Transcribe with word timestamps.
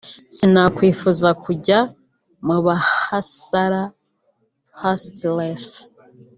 sinakwifuza 0.35 1.29
kujya 1.43 1.79
mu 2.45 2.57
bahasala 2.65 3.81
(hustlers) 4.81 5.67